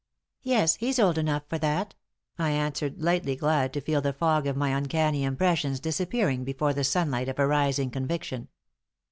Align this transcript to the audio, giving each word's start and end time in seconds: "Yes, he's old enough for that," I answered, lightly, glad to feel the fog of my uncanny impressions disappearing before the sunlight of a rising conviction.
"Yes, 0.41 0.77
he's 0.77 0.97
old 0.97 1.19
enough 1.19 1.43
for 1.47 1.59
that," 1.59 1.93
I 2.39 2.49
answered, 2.49 3.03
lightly, 3.03 3.35
glad 3.35 3.71
to 3.73 3.81
feel 3.81 4.01
the 4.01 4.13
fog 4.13 4.47
of 4.47 4.57
my 4.57 4.69
uncanny 4.69 5.23
impressions 5.23 5.79
disappearing 5.79 6.43
before 6.43 6.73
the 6.73 6.83
sunlight 6.83 7.29
of 7.29 7.37
a 7.37 7.45
rising 7.45 7.91
conviction. 7.91 8.47